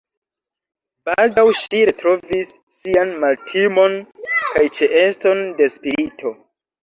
Baldaŭ 1.07 1.43
ŝi 1.59 1.81
retrovis 1.89 2.53
sian 2.77 3.13
maltimon 3.23 3.99
kaj 4.31 4.65
ĉeeston 4.79 5.45
de 5.61 5.71
spirito. 5.77 6.33